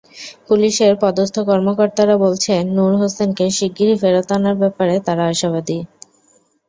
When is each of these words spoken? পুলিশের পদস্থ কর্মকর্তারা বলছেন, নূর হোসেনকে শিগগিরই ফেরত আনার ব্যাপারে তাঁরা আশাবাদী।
পুলিশের 0.47 0.93
পদস্থ 1.03 1.35
কর্মকর্তারা 1.49 2.15
বলছেন, 2.17 2.61
নূর 2.75 2.93
হোসেনকে 3.01 3.45
শিগগিরই 3.57 3.95
ফেরত 4.01 4.29
আনার 4.37 4.55
ব্যাপারে 4.61 4.95
তাঁরা 5.07 5.23
আশাবাদী। 5.31 5.77